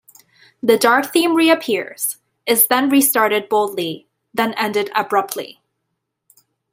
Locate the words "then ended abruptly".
4.33-5.61